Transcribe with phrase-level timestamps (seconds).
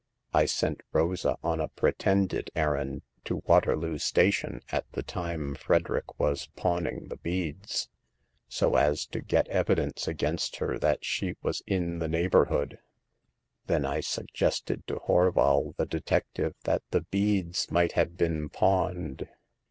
[0.33, 6.49] I sent Rosa on a pretended errand to Waterloo Station, at the time Frederick was
[6.55, 7.87] pawning the beads,
[8.47, 12.79] so as to get evidence against her that she was in the neighborhood.
[13.67, 19.29] Then I suggested to Horval the detective, that the beads might have been pawned.